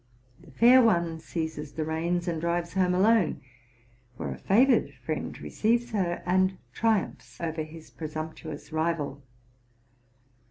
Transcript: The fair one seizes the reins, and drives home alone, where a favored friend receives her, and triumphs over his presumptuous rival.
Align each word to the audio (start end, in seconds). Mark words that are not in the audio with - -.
The 0.41 0.49
fair 0.49 0.81
one 0.81 1.19
seizes 1.19 1.73
the 1.73 1.85
reins, 1.85 2.27
and 2.27 2.41
drives 2.41 2.73
home 2.73 2.95
alone, 2.95 3.39
where 4.17 4.31
a 4.31 4.37
favored 4.39 4.95
friend 4.95 5.39
receives 5.39 5.91
her, 5.91 6.23
and 6.25 6.57
triumphs 6.73 7.39
over 7.39 7.61
his 7.61 7.91
presumptuous 7.91 8.71
rival. 8.71 9.21